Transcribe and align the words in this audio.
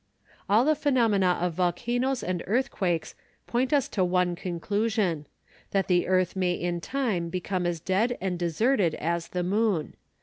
All 0.49 0.65
the 0.65 0.73
phenomena 0.73 1.37
of 1.39 1.53
volcanoes 1.53 2.23
and 2.23 2.41
earthquakes 2.47 3.13
point 3.45 3.71
us 3.71 3.87
to 3.89 4.03
one 4.03 4.35
conclusion: 4.35 5.27
that 5.69 5.87
the 5.87 6.07
earth 6.07 6.35
may 6.35 6.53
in 6.53 6.81
time 6.81 7.29
become 7.29 7.67
as 7.67 7.79
dead 7.79 8.17
and 8.19 8.39
deserted 8.39 8.95
as 8.95 9.27
the 9.27 9.43
moon. 9.43 9.93